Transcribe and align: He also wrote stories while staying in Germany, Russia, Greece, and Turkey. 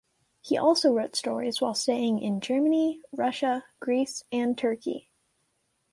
He 0.41 0.57
also 0.57 0.91
wrote 0.91 1.15
stories 1.15 1.61
while 1.61 1.75
staying 1.75 2.23
in 2.23 2.41
Germany, 2.41 3.03
Russia, 3.11 3.65
Greece, 3.79 4.23
and 4.31 4.57
Turkey. 4.57 5.11